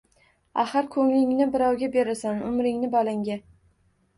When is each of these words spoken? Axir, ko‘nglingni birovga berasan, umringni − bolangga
Axir, 0.63 0.87
ko‘nglingni 0.95 1.47
birovga 1.55 1.91
berasan, 1.99 2.41
umringni 2.49 2.91
− 2.93 2.93
bolangga 2.97 3.37